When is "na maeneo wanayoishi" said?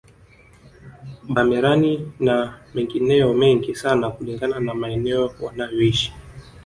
4.59-6.13